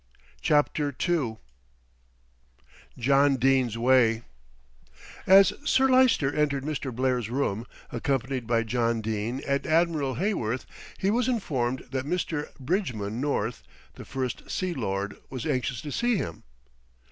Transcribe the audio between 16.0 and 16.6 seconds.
him.